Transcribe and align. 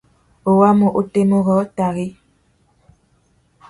U 0.51 0.55
wāmú 0.59 0.89
otémá 1.03 1.43
rôō 1.51 1.61
tari? 1.77 2.09